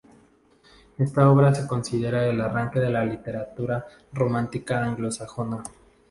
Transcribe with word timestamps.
Esta 0.97 1.29
obra 1.29 1.53
se 1.53 1.67
considera 1.67 2.25
el 2.25 2.41
arranque 2.41 2.79
de 2.79 2.89
la 2.89 3.05
literatura 3.05 3.85
romántica 4.11 4.83
anglosajona. 4.83 5.61